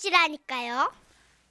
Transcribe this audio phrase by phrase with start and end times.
[0.00, 0.90] 것이라니까요.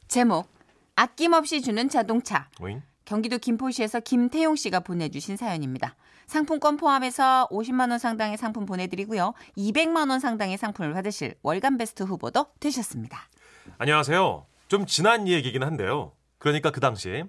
[0.08, 0.50] 제목
[0.96, 2.82] 아낌없이 주는 자동차 오잉?
[3.06, 5.96] 경기도 김포시에서 김태용 씨가 보내주신 사연입니다.
[6.28, 9.34] 상품권 포함해서 50만 원 상당의 상품 보내드리고요.
[9.58, 13.30] 200만 원 상당의 상품을 받으실 월간 베스트 후보도 되셨습니다.
[13.78, 14.46] 안녕하세요.
[14.68, 16.14] 좀 지난 얘기긴 한데요.
[16.38, 17.24] 그러니까 그 당시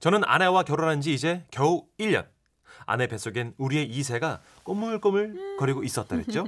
[0.00, 2.26] 저는 아내와 결혼한 지 이제 겨우 1년.
[2.86, 6.46] 아내 뱃속엔 우리의 이세가 꼬물꼬물 거리고 있었다랬죠.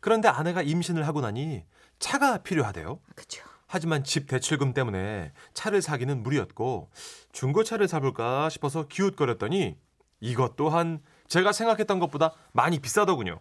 [0.00, 1.64] 그런데 아내가 임신을 하고 나니
[1.98, 3.00] 차가 필요하대요.
[3.14, 3.51] 그렇죠.
[3.72, 6.90] 하지만 집 대출금 때문에 차를 사기는 무리였고
[7.32, 9.78] 중고차를 사볼까 싶어서 기웃거렸더니
[10.20, 13.40] 이것 또한 제가 생각했던 것보다 많이 비싸더군요.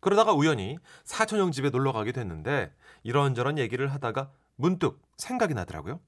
[0.00, 6.00] 그러다가 우연히 사촌 형 집에 놀러 가게 됐는데 이런저런 얘기를 하다가 문득 생각이 나더라고요.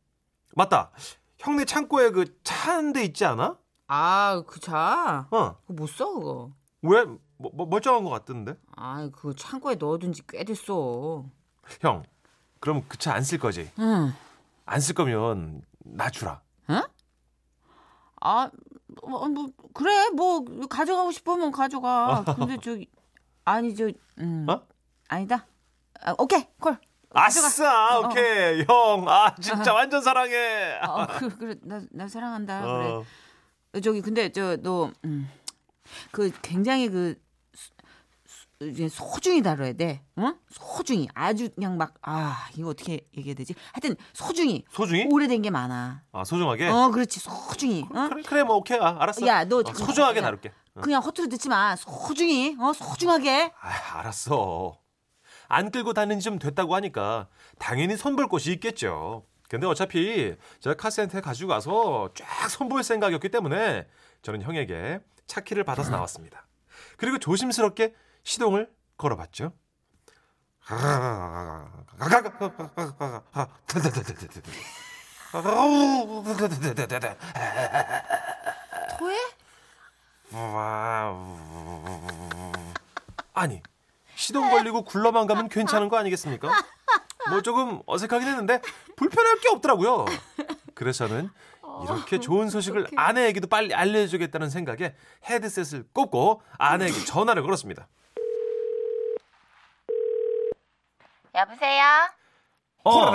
[0.56, 0.90] 맞다.
[1.38, 3.56] 형네 창고에 그 차 한 대 있지 않아?
[3.87, 5.28] 아, 그 차?
[5.30, 5.56] 어.
[5.68, 6.51] 그거 못 써, 그거.
[6.82, 7.04] 왜
[7.38, 8.56] 뭐, 뭐, 멀쩡한 것 같던데?
[8.74, 11.24] 아, 그거 창고에 넣어둔 지 꽤 됐어.
[11.80, 12.02] 형.
[12.60, 13.71] 그럼 그 차 안 쓸 거지?
[13.79, 14.12] 응.
[14.66, 16.40] 안 쓸 거면 나 주라.
[18.21, 18.51] 아,
[19.07, 22.24] 뭐, 뭐, 그래, 뭐, 가져가고 싶으면 가져가.
[22.37, 22.88] 근데 저기,
[23.45, 24.46] 아니, 저, 음.
[24.48, 24.63] 어?
[25.09, 25.46] 아니다.
[26.01, 26.76] 아, 오케이, 콜.
[27.10, 27.46] 가져가.
[27.46, 30.79] 아싸, 어, 오케이, 형, 아 진짜 완전 사랑해.
[30.82, 32.63] 어, 그, 그래, 나, 나 사랑한다.
[32.66, 33.04] 어.
[33.73, 33.80] 그래.
[33.82, 35.30] 저기, 근데, 저, 너, 음,
[36.10, 37.15] 그, 굉장히 그,
[38.62, 40.02] 이제 소중히 다뤄야 돼.
[40.16, 40.32] 어?
[40.51, 41.09] 소중히.
[41.15, 43.54] 아주 그냥 막, 아, 이거 어떻게 얘기해야 되지?
[43.73, 44.65] 하여튼, 소중히.
[44.71, 45.07] 소중히?
[45.10, 46.02] 오래된 게 많아.
[46.13, 46.68] 아 소중하게.
[46.68, 47.21] 어, 그렇지.
[47.21, 47.82] 소중히.
[47.95, 48.09] 어?
[48.09, 49.26] 그래, 그래, 뭐 오케이, 아, 알았어.
[49.26, 50.52] 야, 너 어, 소중하게 야, 다룰게.
[50.74, 50.80] 어.
[50.80, 51.76] 그냥 허투루 듣지 마.
[51.76, 52.57] 소중히.
[52.59, 53.52] 어, 소중하게.
[53.60, 54.79] 아, 알았어.
[55.48, 59.26] 안 끌고 다닌 지좀 됐다고 하니까 당연히 손볼 곳이 있겠죠.
[59.48, 63.87] 근데 어차피 제가 카센터에 가지고 가서 쫙 손볼 생각이었기 때문에
[64.22, 64.98] 저는 형에게
[65.28, 66.48] 차키를 받아서 나왔습니다.
[66.97, 67.94] 그리고 조심스럽게
[68.27, 69.53] 시동을 걸어봤죠.
[78.98, 79.16] 토해?
[83.32, 83.62] 아니
[84.16, 86.50] 시동 걸리고 굴러만 가면 괜찮은 거 아니겠습니까?
[87.31, 88.60] 뭐 조금 어색하긴 했는데
[88.97, 90.04] 불편할 게 없더라고요.
[90.75, 91.31] 그래서 저는
[91.84, 97.86] 이렇게 좋은 소식을 아내에게도 빨리 알려주겠다는 생각에 헤드셋을 꽂고 아내에게 전화를 걸었습니다.
[101.36, 101.82] 여보세요?
[102.84, 103.10] 어,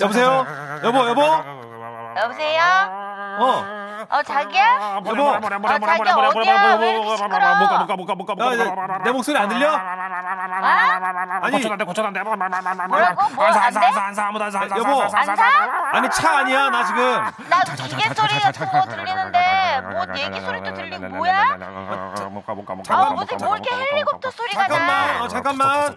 [0.00, 0.46] 여보세요?
[0.84, 1.20] 여보, 여보?
[2.16, 2.62] 여보세요?
[3.38, 5.00] 어, 어, 자기야?
[5.10, 5.22] 여보?
[5.28, 6.00] 어, 자기
[6.40, 6.54] 어디야?
[6.80, 7.54] 왜 이렇게 시끄러워?
[8.42, 8.50] 야,
[9.04, 9.68] 내 목소리 안 들려?
[11.42, 11.56] 아니,
[12.88, 13.28] 뭐라고?
[13.34, 13.92] 뭐, 안 돼?
[14.78, 15.44] 여보, 안 사?
[15.92, 17.00] 아니 차 아니야 나 지금.
[17.50, 21.56] 나 기계 소리 같은 거 들리는데 뭐 얘기 소리도 들리고 뭐야?
[22.94, 24.86] 아 무슨 뭐 이렇게 헬리콥터 소리가 잠깐만,
[25.18, 25.24] 나?
[25.24, 25.96] 어, 잠깐만.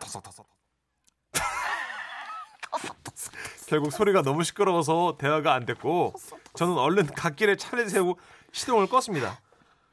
[3.68, 6.14] 결국 소리가 너무 시끄러워서 대화가 안 됐고
[6.56, 8.20] 저는 얼른 갓길에 차를 세우고
[8.52, 9.38] 시동을 껐습니다.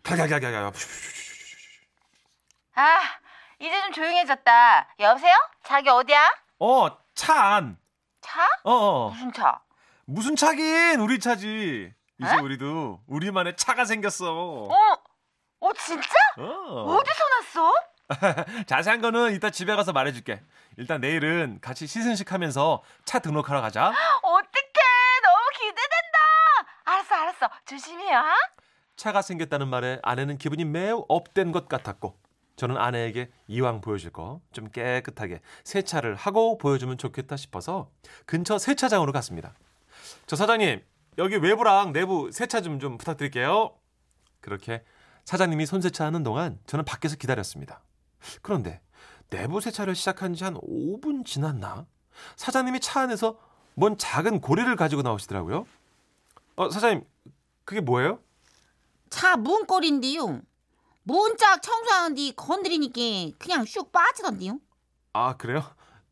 [0.02, 0.72] 가가가가가.
[2.74, 2.98] 아
[3.58, 4.94] 이제 좀 조용해졌다.
[5.00, 5.34] 여보세요?
[5.64, 6.30] 자기 어디야?
[6.58, 7.78] 어, 차 안.
[8.20, 8.44] 차?
[8.64, 9.10] 어, 어.
[9.10, 9.60] 무슨 차?
[10.04, 11.92] 무슨 차긴 우리 차지.
[12.18, 12.36] 이제 에?
[12.40, 14.32] 우리도 우리만의 차가 생겼어.
[14.32, 14.98] 어?
[15.60, 16.08] 어 진짜?
[16.38, 16.42] 어.
[16.96, 17.74] 어디서 났어?
[18.66, 20.42] 자세한 거는 이따 집에 가서 말해줄게.
[20.76, 23.88] 일단 내일은 같이 시승식 하면서 차 등록하러 가자.
[24.22, 26.18] 어떡해 너무 기대된다.
[26.84, 28.34] 알았어 알았어 조심히 와.
[28.96, 32.16] 차가 생겼다는 말에 아내는 기분이 매우 업된 것 같았고
[32.56, 37.90] 저는 아내에게 이왕 보여줄 거 좀 깨끗하게 세차를 하고 보여주면 좋겠다 싶어서
[38.24, 39.52] 근처 세차장으로 갔습니다.
[40.26, 40.82] 저 사장님
[41.18, 43.74] 여기 외부랑 내부 세차 좀 좀 부탁드릴게요.
[44.40, 44.82] 그렇게
[45.24, 47.82] 사장님이 손 세차하는 동안 저는 밖에서 기다렸습니다.
[48.42, 48.80] 그런데
[49.30, 51.86] 내부 세차를 시작한 지 한 5분 지났나?
[52.36, 53.38] 사장님이 차 안에서
[53.74, 55.66] 뭔 작은 고리를 가지고 나오시더라고요.
[56.56, 57.04] 어, 사장님,
[57.64, 58.20] 그게 뭐예요?
[59.10, 60.40] 차 문꼴인데요.
[61.02, 64.58] 문짝 청소하는데 건드리니까 그냥 쑥 빠지던데요.
[65.12, 65.62] 아 그래요?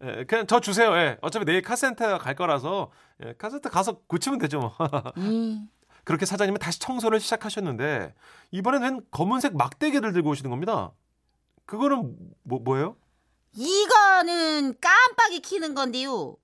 [0.02, 0.94] 예, 그냥 저 주세요.
[0.96, 1.18] 예.
[1.22, 2.90] 어차피 내일 카센터 갈 거라서
[3.24, 4.60] 예, 카센터 가서 고치면 되죠.
[4.60, 4.72] 뭐.
[5.16, 5.68] 음.
[6.04, 8.14] 그렇게 사장님은 다시 청소를 시작하셨는데
[8.50, 10.92] 이번엔 웬 검은색 막대기를 들고 오시는 겁니다.
[11.66, 12.96] 그거는 뭐 뭐예요?
[13.52, 16.36] 이거는 깜빡이 키는 건데요.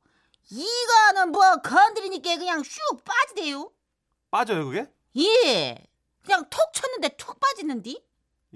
[0.50, 3.70] 이거는 뭐 건드리니까 그냥 쑥 빠지대요.
[4.30, 4.86] 빠져요 그게?
[5.16, 5.76] 예.
[6.24, 8.02] 그냥 톡 쳤는데 툭 빠지는디?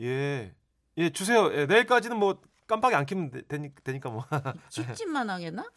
[0.01, 0.55] 예,
[0.97, 1.53] 예 주세요.
[1.55, 4.25] 예, 내일까지는 뭐 깜빡이 안 키면 되, 되니, 되니까 뭐.
[4.71, 5.69] 찝찝만 하겠나?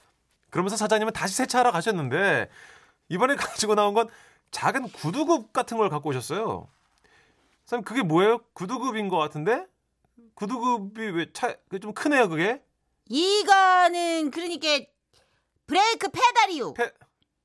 [0.50, 2.50] 그러면서 사장님은 다시 세차하러 가셨는데
[3.10, 4.10] 이번에 가지고 나온 건
[4.51, 6.68] 작은 구두굽 같은 걸 갖고 오셨어요.
[7.66, 8.40] 선생님 그게 뭐예요?
[8.54, 9.66] 구두굽인 것 같은데?
[10.42, 12.62] 구두굽이 왜 차 좀 크네요 그게?
[13.10, 14.68] 이거는 그러니까
[15.66, 16.74] 브레이크 페달이요.
[16.75, 16.92] 페-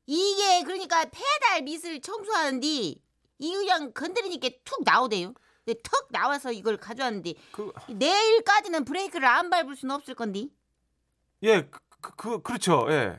[0.06, 5.32] 이게 그러니까 페달 밑을 청소하는데 이 그냥 건드리니까 툭 나오대요.
[5.82, 10.48] 툭 나와서 이걸 가져왔는데 그 내일까지는 브레이크를 안 밟을 수는 없을 건데.
[11.44, 12.86] 예, 그, 그, 그 그렇죠.
[12.90, 13.18] 예.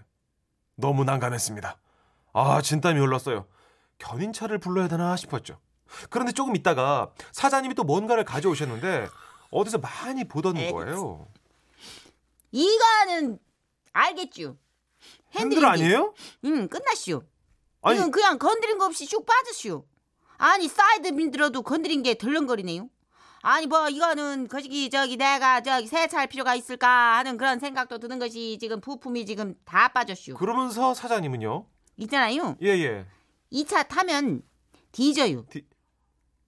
[0.75, 1.77] 너무 난감했습니다.
[2.33, 3.47] 아, 진땀이 흘렀어요.
[3.97, 5.59] 견인차를 불러야 되나 싶었죠.
[6.09, 9.07] 그런데 조금 있다가 사장님이 또 뭔가를 가져오셨는데
[9.53, 11.27] 어디서 많이 보던 에이, 거예요.
[12.51, 13.39] 이거는
[13.94, 14.57] 알겠죠.
[15.35, 16.13] 핸들 아니에요?
[16.45, 17.23] 응, 끝났슈.
[17.81, 19.85] 아니, 이건 그냥 건드린 거 없이 쑥 빠졌슈.
[20.38, 22.89] 아니 사이드 미러도 건드린 게 덜렁거리네요.
[23.41, 28.57] 아니 뭐 이거는 거시기 저기 내가 저기 세차할 필요가 있을까 하는 그런 생각도 드는 것이
[28.59, 30.35] 지금 부품이 지금 다 빠졌슈.
[30.35, 31.65] 그러면서 사장님은요?
[31.97, 32.57] 있잖아요.
[32.61, 33.05] 예, 예.
[33.50, 34.41] 이차 타면
[34.91, 35.45] 뒤져요.
[35.50, 35.65] 뒤-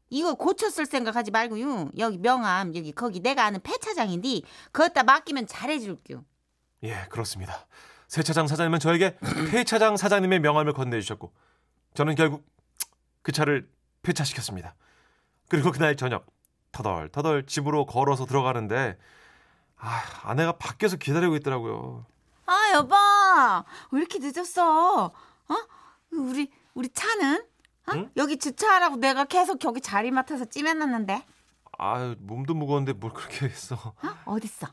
[0.10, 1.92] 이거 고쳤을 생각하지 말고요.
[1.98, 4.42] 여기 명함 여기 거기 내가 아는 폐차장인데
[4.72, 6.24] 그것다 맡기면 잘해줄게요.
[6.84, 7.68] 예, 그렇습니다.
[8.07, 9.18] 세차장 사장님은 저에게
[9.52, 11.34] 폐차장 사장님의 명함을 건네주셨고
[11.96, 12.46] 저는 결국
[13.22, 13.68] 그 차를
[14.04, 14.75] 폐차시켰습니다.
[15.50, 16.28] 그리고 그날 저녁
[16.72, 18.98] 터덜터덜 집으로 걸어서 들어가는데
[19.78, 22.06] 아, 아내가 밖에서 기다리고 있더라고요.
[22.46, 22.96] 아 여보
[23.92, 25.06] 왜 이렇게 늦었어?
[25.06, 25.56] 어?
[26.12, 27.44] 우리 우리 차는?
[27.88, 27.92] 어?
[27.94, 28.10] 응?
[28.18, 31.24] 여기 주차하라고 내가 계속 여기 자리 맡아서 찜해놨는데
[31.78, 33.76] 아, 몸도 무거운데 뭘 그렇게 했어.
[33.76, 33.94] 어?
[34.26, 34.68] 어딨어?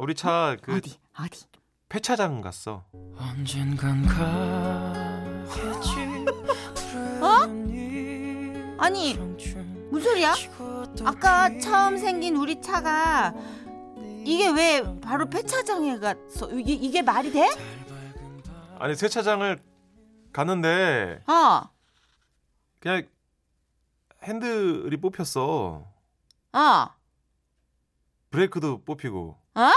[0.00, 1.44] 우리 차 그 어디 어디?
[1.88, 2.84] 폐차장 갔어.
[3.16, 5.90] 언젠간 가겠지
[7.22, 7.42] 어?
[8.80, 10.34] 아니 무슨 소리야?
[11.04, 13.32] 아까 처음 생긴 우리 차가
[14.24, 16.50] 이게 왜 바로 폐차장에 갔어?
[16.52, 17.48] 이게 이게 말이 돼?
[18.78, 19.60] 아니 세차장을
[20.32, 21.62] 갔는데 어,
[22.88, 23.06] 그냥
[24.22, 25.86] 핸들이 뽑혔어.
[26.54, 26.94] 어,
[28.30, 29.38] 브레이크도 뽑히고.
[29.56, 29.70] 어?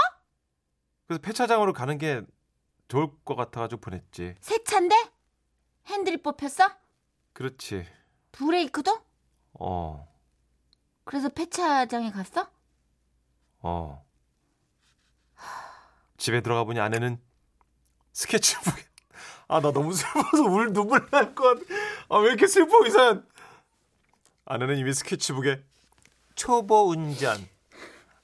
[1.06, 2.22] 그래서 폐차장으로 가는 게
[2.88, 4.34] 좋을 것 같아가지고 보냈지.
[4.40, 4.94] 새 차인데
[5.88, 6.70] 핸들이 뽑혔어?
[7.34, 7.86] 그렇지.
[8.32, 8.98] 브레이크도?
[9.60, 10.08] 어,
[11.04, 12.50] 그래서 폐차장에 갔어?
[13.60, 14.02] 어.
[16.16, 17.20] 집에 들어가 보니 아내는
[18.14, 18.82] 스케치북에
[19.48, 21.81] 아 나 너무 슬퍼서 울 눈물 날 것 같아.
[22.12, 23.26] 아 왜 이렇게 슬퍼 이산?
[24.44, 25.62] 아내는 이미 스케치북에
[26.34, 27.48] 초보 운전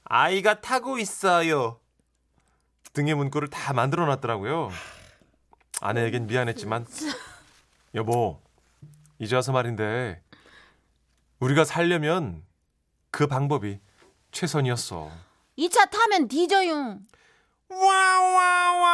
[0.03, 1.79] 아이가 타고 있어요
[2.93, 4.69] 등의 문구를 다 만들어 놨더라고요.
[5.81, 6.85] 아내에겐 미안했지만
[7.95, 8.41] 여보
[9.19, 10.21] 이제 와서 말인데
[11.39, 12.43] 우리가 살려면
[13.11, 13.79] 그 방법이
[14.31, 15.09] 최선이었어.
[15.55, 16.99] 이 차 타면 뒤져요.
[17.69, 18.89] 와와와와와.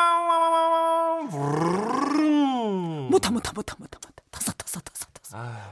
[3.10, 4.15] 못타 못타 못타 못타 못타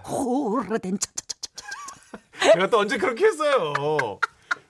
[0.10, 3.74] 오래된 차차차차 제가 또 언제 그렇게 했어요?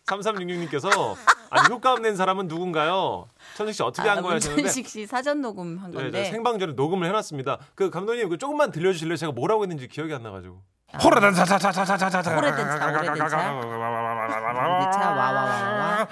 [0.06, 1.16] 3366님께서
[1.50, 3.28] 아니 효과음 낸 사람은 누군가요?
[3.56, 4.34] 천식 씨 어떻게 한 거예요?
[4.34, 7.60] 문천식 씨 사전 녹음한 네, 네, 건데 생방전에 녹음을 해놨습니다.
[7.76, 9.16] 그 감독님 그 조금만 들려주실래요?
[9.18, 10.62] 제가 뭐라고 했는지 기억이 안 나가지고.
[11.02, 16.08] 호라단 차차차차차차 오래된 차 오래된 차 우리 차 와와와와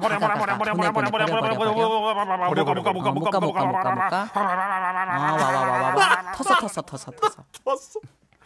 [0.00, 2.74] 버려 버려 버려 버려 버려 버려 버려 버려 버려 버려 버려, 버려, 버려.
[2.74, 8.00] 못가 못가 못가 못가 못가 아와와와와 터서 터서 터서 터서 웠어.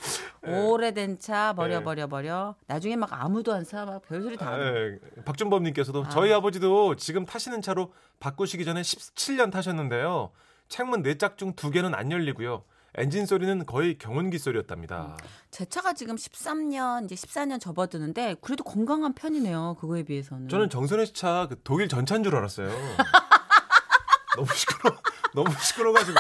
[0.43, 1.85] 오래된 차 버려 네.
[1.85, 6.97] 버려 버려 나중에 막 아무도 안 사 막 별소리 다 하고 네, 박준범님께서도 저희 아버지도
[6.97, 10.31] 지금 타시는 차로 바꾸시기 전에 17년 타셨는데요.
[10.69, 12.65] 창문 네 짝 중 두 개는 안 열리고요.
[12.97, 15.17] 엔진 소리는 거의 경운기 소리였답니다.
[15.51, 21.47] 제 차가 지금 13년 이제 14년 접어드는데 그래도 건강한 편이네요 그거에 비해서는 저는 정선혜 씨차
[21.49, 22.69] 그 독일 전차인 줄 알았어요.
[24.37, 24.97] 너무 시끄러,
[25.35, 26.19] 너무 시끄러가지고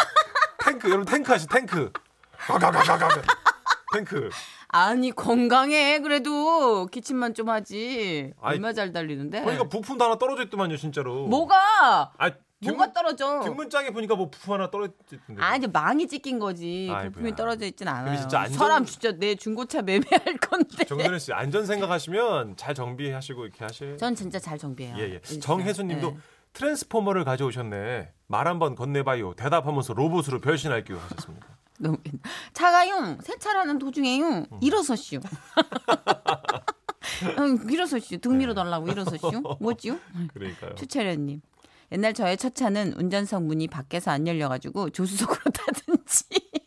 [0.65, 1.93] 탱크 여러분 탱크 하시 탱크.
[2.39, 3.09] 가가가가가
[3.93, 4.31] 탱크.
[4.69, 10.77] 아니 건강해 그래도 기침만 좀 하지 아이, 얼마 잘 달리는데 보니까 부품도 하나 떨어져 있더만요
[10.77, 11.27] 진짜로.
[11.29, 12.31] 뭐가 아
[12.61, 15.41] 뭐가 뒷문, 떨어져 뒷문장에 보니까 뭐 부품 하나 떨어져 있던데.
[15.43, 17.11] 아 이제 망이 찢긴 거지 아이고야.
[17.11, 21.67] 부품이 떨어져 있진 않아요 진짜 안전- 사람 진짜 내 중고차 매매할 건데 정선혜 씨 안전
[21.67, 23.97] 생각하시면 잘 정비하시고 이렇게 하실.
[23.99, 25.21] 전 진짜 잘 정비해요 예예.
[25.23, 25.47] 진짜.
[25.47, 26.17] 정혜수님도 네.
[26.55, 28.13] 트랜스포머를 가져오셨네.
[28.27, 29.35] 말 한번 건네봐요.
[29.35, 31.47] 대답하면서 로봇으로 변신할게요 하셨습니다.
[31.79, 31.99] 너무.
[32.53, 34.47] 차가용 세차라는 도중에요 음.
[34.63, 35.19] 일어서시오
[37.39, 39.99] 응, 일어서시오 등 밀어달라고 일어서시오 뭐지요
[40.33, 40.77] 그러니까요.
[40.77, 41.43] 추철현님
[41.91, 46.25] 옛날 저의 첫 차는 운전석 문이 밖에서 안 열려가지고 조수석으로 타든지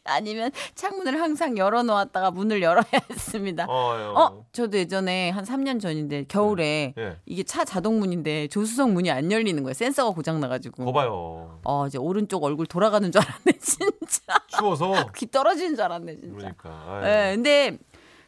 [0.08, 3.66] 아니면 창문을 항상 열어놓았다가 문을 열어야 했습니다.
[3.70, 7.18] 어, 어, 저도 예전에 한 3년 전인데 겨울에 예.
[7.26, 9.74] 이게 차 자동문인데 조수석 문이 안 열리는 거예요.
[9.74, 10.86] 센서가 고장 나가지고.
[10.86, 11.60] 거봐요.
[11.64, 14.24] 어, 이제 오른쪽 얼굴 돌아가는 줄 알았네, 진짜.
[14.48, 16.38] 추워서 귀 떨어지는 줄 알았네, 진짜.
[16.38, 17.02] 그러니까.
[17.04, 17.78] 예, 근데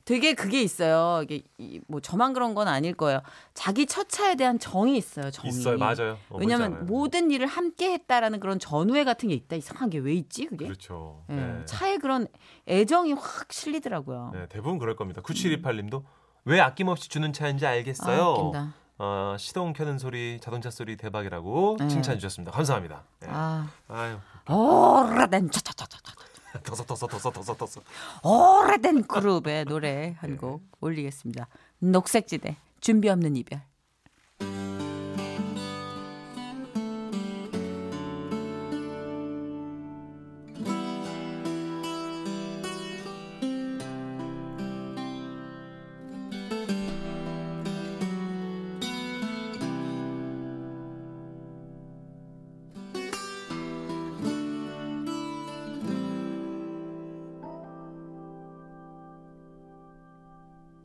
[0.09, 1.21] 되게 그게 있어요.
[1.21, 3.21] 이게 이- 뭐 저만 그런 건 아닐 거예요.
[3.53, 5.29] 자기 처차에 대한 정이 있어요.
[5.29, 5.49] 정이.
[5.49, 6.17] 있어요, 맞아요.
[6.29, 6.85] 어, 왜냐면 알아요.
[6.85, 9.55] 모든 일을 함께 했다라는 그런 전우애 같은 게 있다.
[9.55, 10.65] 이상하게 왜 있지 그게?
[10.65, 11.23] 그렇죠.
[11.29, 11.61] 예, 네.
[11.65, 12.25] 차에 그런
[12.67, 14.31] 애정이 확 실리더라고요.
[14.33, 15.21] 네, 대부분 그럴 겁니다.
[15.21, 16.03] 9728님도
[16.45, 18.51] 왜 아낌없이 주는 차인지 알겠어요.
[18.55, 18.73] 아.
[18.97, 21.87] 어, 시동 켜는 소리, 자동차 소리 대박이라고 네.
[21.87, 22.51] 칭찬해 주셨습니다.
[22.51, 23.03] 감사합니다.
[23.19, 23.27] 네.
[23.29, 24.17] 아, 아유,
[24.49, 26.13] 오래된 차차차차차.
[26.63, 27.81] 더서 더서 더서 더서 더서.
[28.23, 31.47] 오래된 그룹의 노래 한 곡 올리겠습니다.
[31.79, 33.61] 녹색지대 준비 없는 이별.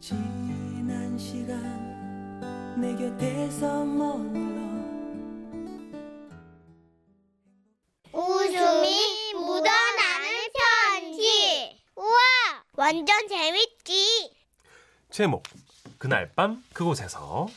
[0.06, 1.58] 지난 시간
[2.78, 4.60] 내 곁에서 머물러
[8.12, 10.28] 웃음이 묻어나는
[10.92, 11.80] 편지.
[11.96, 12.18] 우와,
[12.74, 14.30] 완전 재밌지.
[15.08, 15.44] 제목
[15.96, 17.48] 그날 밤 그곳에서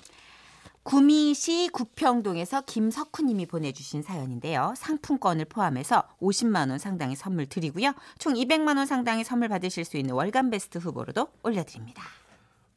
[0.83, 4.73] 구미시 구평동에서 김석훈님이 보내주신 사연인데요.
[4.77, 7.93] 상품권을 포함해서 50만 원 상당의 선물 드리고요.
[8.19, 12.03] 총 200만 원 상당의 선물 받으실 수 있는 월간 베스트 후보로도 올려드립니다.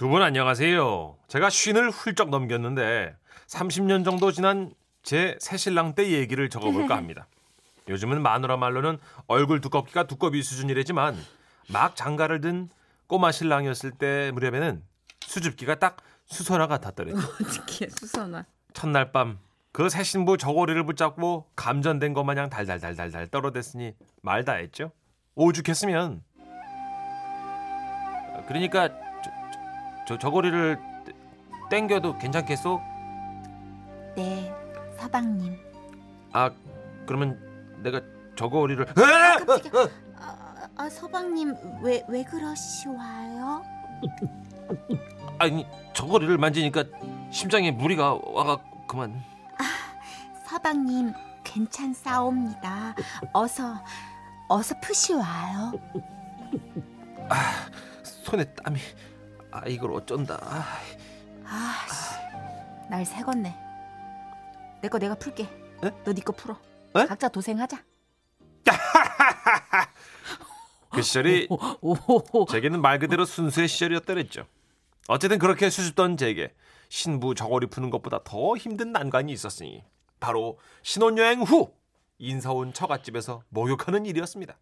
[0.01, 1.17] 두 분 안녕하세요.
[1.29, 3.15] 제가 쉰을 훌쩍 넘겼는데
[3.49, 7.27] 30년 정도 지난 제 새신랑 때 얘기를 적어볼까 합니다.
[7.87, 11.17] 요즘은 마누라 말로는 얼굴 두껍기가 두꺼비 수준이랬지만
[11.69, 12.71] 막 장가를 든
[13.09, 14.83] 꼬마 신랑이었을 때 무렵에는
[15.27, 17.19] 수줍기가 딱 수선화 같았더랬죠.
[17.45, 18.45] 어떻게 수선화?
[18.73, 19.39] 첫날 밤
[19.73, 24.93] 그 새 신부 저고리를 붙잡고 감전된 것 마냥 달달달달달 떨어댔으니 말 다 했죠.
[25.35, 26.23] 오죽했으면
[28.49, 28.89] 그러니까
[30.11, 30.77] 저, 저고리를
[31.71, 32.81] 땡겨도 괜찮겠소?
[34.17, 34.53] 네,
[34.99, 35.57] 서방님.
[36.33, 36.51] 아
[37.07, 37.39] 그러면
[37.81, 38.01] 내가
[38.35, 39.37] 저고리를 으아!
[40.19, 43.63] 아, 아, 서방님 왜 왜 그러시와요?
[45.39, 46.83] 아니 저고리를 만지니까
[47.31, 49.23] 심장에 무리가 와가 그만
[50.49, 51.13] 서방님
[51.45, 52.97] 괜찮사옵니다.
[53.33, 53.81] 어서
[54.49, 55.71] 어서 푸시와요.
[58.03, 58.77] 손에 땀이
[59.53, 60.39] 아 이걸 어쩐다
[61.45, 61.87] 아,
[62.89, 63.55] 날 새겄네.
[64.83, 65.45] 내 거 내가 풀게.
[65.45, 65.91] 에?
[66.05, 66.59] 너네 거 풀어.
[66.97, 67.07] 에?
[67.07, 67.85] 각자 도생하자.
[70.91, 71.49] 그 시절이.
[72.51, 74.47] 제게는 말 그대로 순수의 시절이었더랬죠.
[75.09, 76.55] 어쨌든 그렇게 수줍던 제게
[76.89, 79.85] 신부 저고리 푸는 것보다 더 힘든 난관이 있었으니
[80.21, 81.73] 바로 신혼여행 후
[82.19, 84.57] 인사 온 처갓집에서 목욕하는 일이었습니다.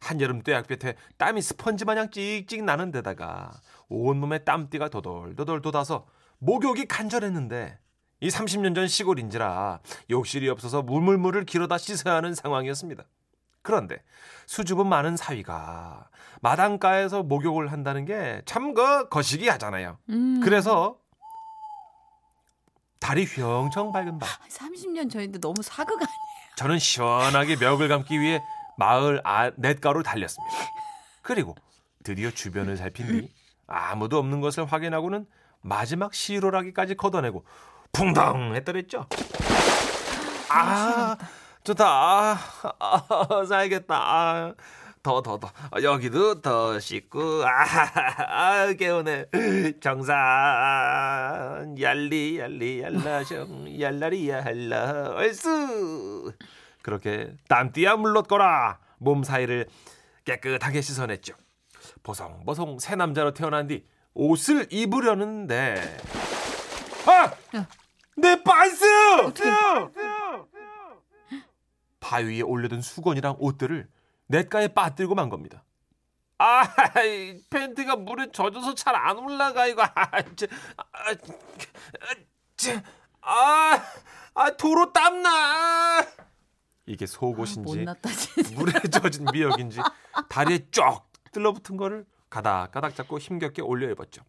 [0.00, 3.50] 한여름 뙤약볕에 땀이 스펀지 마냥 찍찍 나는 데다가
[3.88, 6.06] 온몸에 땀띠가 도돌도돌 돋아서
[6.38, 7.78] 목욕이 간절했는데
[8.20, 13.04] 이 30년 전 시골인지라 욕실이 없어서 물물물을 길어다 씻어야 하는 상황이었습니다.
[13.62, 14.02] 그런데
[14.46, 16.08] 수줍음 많은 사위가
[16.42, 19.98] 마당가에서 목욕을 한다는 게 참 그 거시기 하잖아요.
[20.10, 20.40] 음.
[20.44, 20.98] 그래서
[23.00, 26.08] 달이 휘영청 밝은 밤 30년 전인데 너무 사극 아니야?
[26.56, 28.40] 저는 시원하게 멱을 감기 위해
[28.78, 30.54] 마을 아, 냇가로 달렸습니다.
[31.22, 31.54] 그리고
[32.02, 33.32] 드디어 주변을 살핀 뒤
[33.66, 35.26] 아무도 없는 것을 확인하고는
[35.62, 37.44] 마지막 시로라기까지 걷어내고
[37.92, 39.06] 붕덩 했더랬죠.
[40.50, 41.16] 아,
[41.64, 41.86] 좋다.
[41.86, 42.38] 아,
[42.78, 43.94] 아, 살겠다.
[43.96, 44.54] 아,
[45.02, 45.50] 더, 더, 더.
[45.70, 47.64] 아, 여기도 더 씻고, 아,
[48.28, 49.26] 아 개운해.
[49.80, 50.14] 정산,
[51.80, 56.32] 얄리, 얄리, 얄라정, 얄라리야, 할라, 얼쑤.
[56.94, 58.78] 그렇게 땀띠야 물렀거라.
[58.98, 59.66] 몸 사이를
[60.26, 61.34] 깨끗하게 씻어냈죠.
[62.02, 65.98] 보송보송 새 남자로 태어난 뒤 옷을 입으려는데,
[67.06, 67.56] 아!
[67.56, 67.66] 야.
[68.16, 68.84] 내 반스!
[72.00, 73.88] 바위에 올려둔 수건이랑 옷들을
[74.28, 75.64] 냇가에 빠뜨리고 만 겁니다.
[76.36, 76.62] 아,
[77.02, 79.82] 이 팬티가 물에 젖어서 잘 안 올라가 이거.
[79.82, 81.14] 아, 저, 아,
[82.58, 82.72] 저,
[83.22, 83.82] 아,
[84.34, 86.04] 아, 도로 땀나.
[86.86, 87.86] 이게 속옷인지
[88.16, 88.54] 진짜.
[88.56, 89.80] 물에 젖은 미역인지
[90.28, 94.22] 다리에 쫙 들러붙은 거를 가닥 가닥 잡고 힘겹게 올려 입었죠.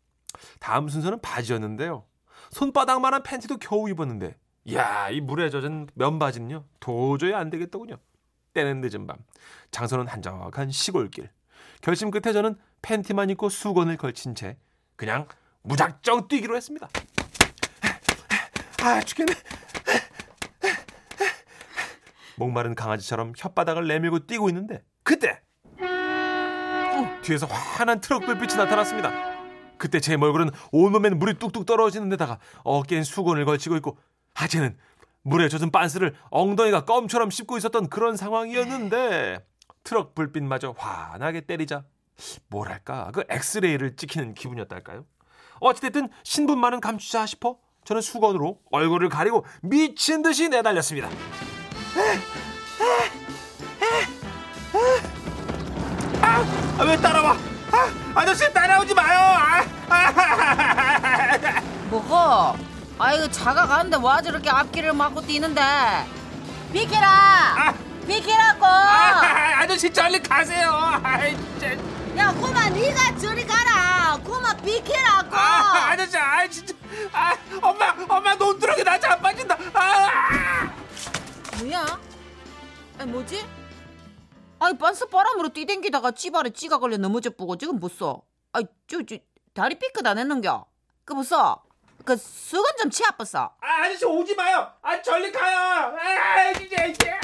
[0.60, 2.06] 다음 순서는 바지였는데요.
[2.52, 7.98] 손바닥만한 팬티도 겨우 입었는데 이야 이 물에 젖은 면바지는요 도저히 안 되겠더군요.
[8.54, 9.18] 때는 늦은 밤
[9.72, 11.30] 장소는 한적한 시골길
[11.82, 14.58] 결심 끝에 저는 팬티만 입고 수건을 걸친 채
[14.96, 15.28] 그냥
[15.64, 16.88] 무작정 뛰기로 했습니다.
[18.82, 19.34] 아 죽겠네.
[22.38, 25.42] 목마른 강아지처럼 혓바닥을 내밀고 뛰고 있는데 그때
[27.22, 29.12] 뒤에서 환한 트럭 불빛이 나타났습니다.
[29.78, 33.98] 그때 제 얼굴은 온몸엔 물이 뚝뚝 떨어지는 데다가 어깨엔 수건을 걸치고 있고
[34.34, 34.78] 하체는
[35.24, 39.46] 물에 젖은 빤스를 엉덩이가 껌처럼 씹고 있었던 그런 상황이었는데
[39.84, 41.84] 트럭 불빛마저 환하게 때리자
[42.48, 45.06] 뭐랄까 그 엑스레이를 찍히는 기분이었달까요?
[45.60, 51.10] 어찌됐든 신분 만은 감추자 싶어 저는 수건으로 얼굴을 가리고 미친 듯이 내달렸습니다.
[56.22, 57.38] 아, 왜 따라와?
[57.72, 59.18] 아, 아저씨 따라오지 마요.
[59.20, 62.58] 아, 아, 뭐고?
[62.98, 65.62] 아이고 차가 가는데 와 저렇게 앞길을 막고 뛰는데
[66.72, 67.08] 비키라!
[67.08, 67.74] 아.
[68.08, 68.66] 비키라고!
[68.66, 71.00] 아, 아저씨 저리 가세요.
[71.04, 71.72] 아이, 진짜.
[72.18, 75.36] 야 고마 네가 저리 가라 고마 비키라고!
[75.36, 76.74] 아, 아저씨, 아, 진짜.
[77.14, 79.58] 아, 엄마, 엄마 논두렁이 나 자빠진다.
[79.74, 80.10] 아,
[81.66, 82.00] 뭐야?
[83.00, 83.44] 아니 뭐지?
[84.60, 88.22] 아이 빤스 바람으로 뛰댕기다가 찌발에 찌가 걸려 넘어져 보고 지금 못 써.
[88.54, 89.18] 아이 저, 저
[89.54, 90.66] 다리 삐끗 안 했는겨?
[91.06, 91.64] 그 못 써?
[92.06, 93.40] 그 수건 좀 치 아팠어.
[93.60, 94.72] 아, 아저씨 오지 마요.
[94.84, 95.58] 아, 저리 가요.
[95.98, 97.20] 아, 진짜, 진짜.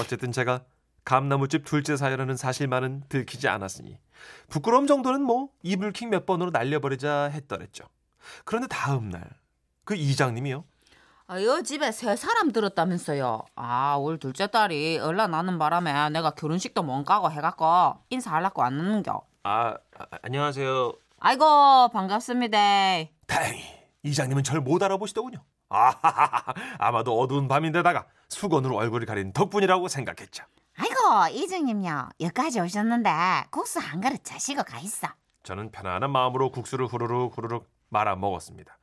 [0.00, 0.64] 어쨌든 제가
[1.04, 3.98] 감나무집 둘째 사연하는 사실만은 들키지 않았으니
[4.48, 7.84] 부끄러움 정도는 뭐 이불킥 몇 번으로 날려버리자 했더랬죠.
[8.44, 9.22] 그런데 다음 날
[9.86, 10.64] 그 이장님이요.
[11.28, 13.42] 아, 여 집에 세 사람 들었다면서요.
[13.56, 19.22] 아, 올 둘째 딸이 얼라 나는 바람에 내가 결혼식도 못 가고 해갖고 인사하려고 왔는겨.
[19.42, 20.92] 아, 아, 안녕하세요.
[21.18, 22.56] 아이고 반갑습니다.
[23.26, 23.60] 다행히
[24.04, 25.42] 이장님은 절 못 알아보시더군요.
[25.68, 25.90] 아,
[26.78, 30.44] 아마도 어두운 밤인데다가 수건으로 얼굴을 가린 덕분이라고 생각했죠.
[30.78, 33.10] 아이고 이정님요 여기까지 오셨는데
[33.50, 35.08] 국수 한 그릇 자시고 가 있어.
[35.42, 38.78] 저는 편안한 마음으로 국수를 후루룩 후루룩 말아 먹었습니다.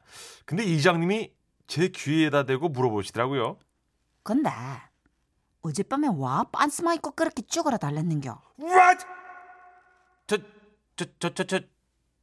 [0.46, 1.32] 근데 이장님이
[1.74, 3.58] 제 귀에다 대고 물어보시더라고요.
[4.22, 4.52] 근데
[5.64, 8.40] 어젯밤에 와 빤스만 입고 그렇게 쭈그러 달랬는겨.
[8.60, 9.04] What?
[10.28, 10.38] 저,
[10.96, 11.60] 저, 저, 저, 저,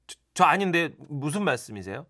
[0.06, 2.06] 저, 저 아닌데 무슨 말씀이세요?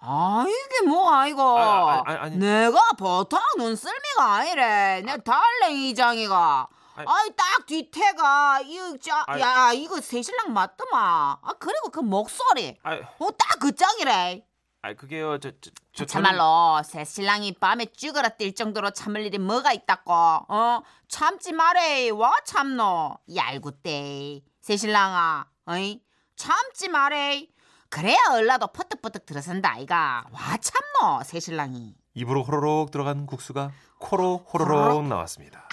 [0.00, 2.38] 아 이게 뭐 아이고 아, 아, 아, 아니.
[2.38, 7.06] 내가 보통 눈썰미가 아니래 내 달랭이 이장이가 아니.
[7.06, 9.42] 아이 딱 뒤태가 이거 짜, 아니.
[9.42, 14.47] 야 이거 새신랑 맞더만 아 그리고 그 목소리 아, 어딱 그 짝이래
[14.88, 15.38] 아 그게요.
[15.38, 20.12] 저, 저, 저 참말로 새 신랑이 밤에 쭈그러 뛸 정도로 참을 일이 뭐가 있다고?
[20.12, 20.82] 어?
[21.08, 22.08] 참지 말해.
[22.08, 23.18] 와 참노.
[23.34, 24.40] 얄궂대.
[24.62, 25.46] 새 신랑아.
[25.66, 26.00] 어이?
[26.36, 27.48] 참지 말해.
[27.90, 30.24] 그래야 얼라도 퍼뜩퍼뜩 들어선다 아이가.
[30.32, 31.94] 와 참노 새 신랑이.
[32.14, 35.68] 입으로 호로록 들어간 국수가 코로 호로록 나왔습니다.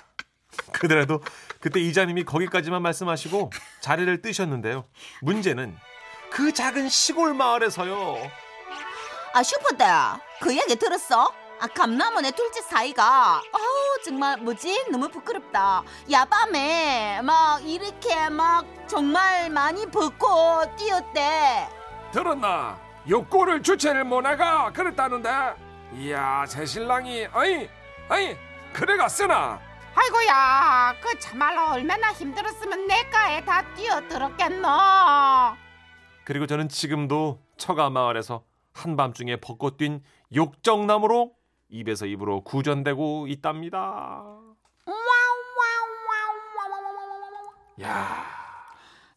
[0.73, 1.21] 그더라도
[1.61, 3.49] 그때 이장님이 거기까지만 말씀하시고
[3.79, 4.85] 자리를 뜨셨는데요.
[5.21, 5.77] 문제는
[6.31, 8.44] 그 작은 시골 마을에서요.
[9.35, 11.29] 아 슈퍼다 그 얘기 들었어?
[11.59, 13.41] 아 감나무 내 둘째 사이가.
[13.51, 14.85] 아우 정말 뭐지?
[14.89, 15.83] 너무 부끄럽다.
[16.09, 21.67] 야밤에 막 이렇게 막 정말 많이 벗고 뛰었대.
[22.13, 22.79] 들었나?
[23.09, 25.29] 욕구를 주체를 못해가 그랬다는데.
[25.95, 27.69] 이야 새신랑이 어이
[28.09, 28.37] 어이
[28.71, 29.59] 그래가 쓰나.
[29.95, 34.67] 아이고야 그 참말로 얼마나 힘들었으면 내가에 다 뛰어들었겠노?
[36.23, 38.43] 그리고 저는 지금도 처가 마을에서
[38.75, 40.01] 한밤중에 벚꽃 뛴
[40.35, 41.33] 욕정나무로
[41.69, 44.23] 입에서 입으로 구전되고 있답니다.
[47.81, 48.25] 야,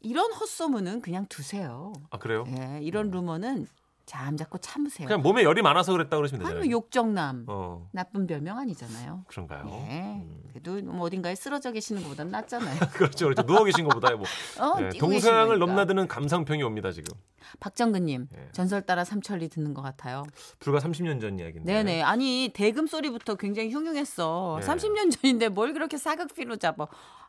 [0.00, 2.44] 이런 헛소문은 그냥 두세요 아 그래요?
[2.48, 3.68] 예, 이런 루머는
[4.08, 6.64] 잠자코 참으세요 그냥 몸에 열이 많아서 그랬다 그러시면 아니 되잖아요.
[6.64, 9.68] 뭐 욕정남 어, 나쁜 별명 아니잖아요 그런가요?
[9.70, 10.00] 예.
[10.24, 10.42] 음.
[10.50, 13.42] 그래도 뭐 어딘가에 쓰러져 계시는 것보단 낫잖아요 그렇죠, 그렇죠.
[13.42, 14.24] 누워 계신 것보다 뭐
[14.58, 15.44] 어, 네, 거니까.
[15.56, 17.14] 넘나드는 감상평이 옵니다 지금.
[17.60, 18.48] 박정근님 예.
[18.52, 20.24] 전설 따라 삼천리 듣는 것 같아요.
[20.58, 21.70] 불과 30년 전 이야기인데.
[21.70, 24.58] 네네 아니 대금 소리부터 굉장히 흉흉했어.
[24.60, 24.66] 네.
[24.66, 26.86] 30년 전인데 뭘 그렇게 사극피로 잡아?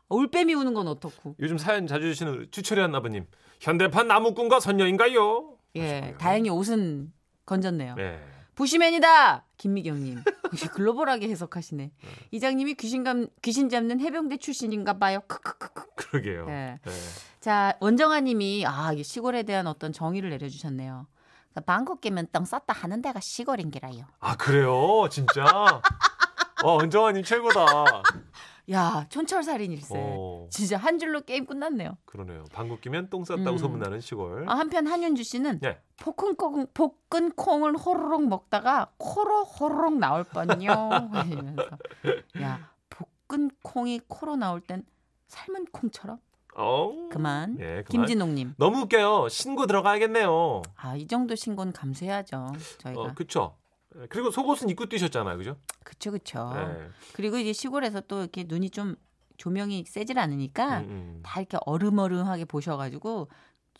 [0.08, 1.36] 올빼미 우는 건 어떻고?
[1.40, 3.26] 요즘 사연 자주 주시는 추철이한 나부님.
[3.60, 5.59] 현대판 나무꾼과 선녀인가요?
[5.76, 6.18] 예 하시고요.
[6.18, 7.12] 다행히 옷은
[7.46, 7.94] 건졌네요.
[7.94, 8.20] 네.
[8.54, 10.22] 부시맨이다 김미경님
[10.74, 11.92] 글로벌하게 해석하시네.
[12.30, 15.20] 이장님이 귀신감 귀신 잡는 해병대 출신인가 봐요.
[15.26, 15.86] 크크크크.
[15.94, 16.46] 그러게요.
[16.46, 16.78] 네.
[16.84, 16.90] 네.
[17.40, 21.06] 자 원정아님이 아 시골에 대한 어떤 정의를 내려주셨네요.
[21.66, 24.04] 방콕 깨면 떡 썼다 하는 데가 시골인 기라요.
[24.20, 25.44] 아 그래요, 진짜.
[26.62, 28.02] 어, 은정아님 최고다.
[28.70, 29.94] 야 촌철살인 일세.
[29.96, 31.96] 어, 진짜 한 줄로 게임 끝났네요.
[32.04, 32.44] 그러네요.
[32.52, 33.58] 방귀 끼면 똥 쌌다고 음.
[33.58, 34.48] 소문나는 시골.
[34.48, 35.78] 아, 한편 한윤주 씨는 네.
[35.96, 41.10] 볶은 콩, 볶은 콩을 호로록 먹다가 코로 호로록 나올 뻔요.
[42.42, 42.70] 야
[43.28, 44.84] 볶은 콩이 코로 나올 땐
[45.28, 46.18] 삶은 콩처럼
[46.56, 47.08] 어.
[47.10, 47.56] 그만.
[47.60, 47.84] 예, 그만.
[48.06, 49.28] 김진옥님 너무 웃겨요.
[49.28, 50.62] 신고 들어가야겠네요.
[50.76, 53.56] 아 이 정도 신고는 감수해야죠 저희가 어, 그쵸.
[54.08, 55.56] 그리고 속옷은 입고 뛰셨잖아요, 그죠?
[55.84, 56.52] 그쵸 그쵸.
[56.54, 56.88] 네.
[57.12, 58.96] 그리고 이제 시골에서 또 이렇게 눈이 좀
[59.36, 61.20] 조명이 세질 않으니까 음, 음.
[61.24, 63.28] 다 이렇게 어름어름하게 보셔가지고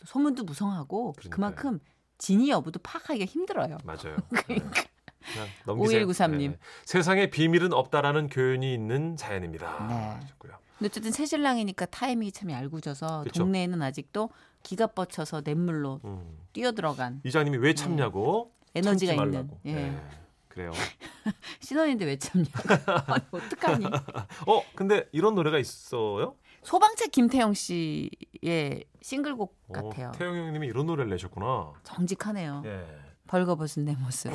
[0.03, 1.29] 소문도 무성하고 그러니까요.
[1.29, 1.79] 그만큼
[2.17, 3.77] 진위 여부도 파악하기가 힘들어요.
[3.83, 4.17] 맞아요.
[4.29, 4.81] 그러니까.
[4.81, 4.91] 네.
[5.33, 6.01] 그냥 넘기세요.
[6.01, 6.51] 5193 님.
[6.51, 6.57] 네.
[6.85, 9.87] 세상에 비밀은 없다라는 교훈이 있는 자연입니다.
[9.87, 9.93] 네.
[9.93, 10.53] 하셨고요.
[10.79, 13.43] 근데 어쨌든 새신랑이니까 타이밍이 참 얄궂어서 그쵸.
[13.43, 14.31] 동네에는 아직도
[14.63, 16.39] 기가 뻗쳐서 냇물로 음.
[16.53, 19.49] 뛰어들어간 이장님이 왜 참냐고 에너지가 있는.
[19.65, 19.73] 예.
[19.73, 20.01] 네.
[20.47, 20.71] 그래요.
[21.61, 22.51] 신혼인데 왜 참냐고
[23.07, 26.35] 아니, 어떡하니 어, 근데 이런 노래가 있어요?
[26.63, 31.73] 소방차 김태형 씨의 싱글곡 어, 같아요 태영 형님이 이런 노래를 내셨구나.
[31.83, 32.85] 정직하네요 예.
[33.27, 34.31] 벌거벗은 내 모습